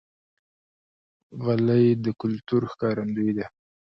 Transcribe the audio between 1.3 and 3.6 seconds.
غلۍ د کلتور ښکارندوی ده.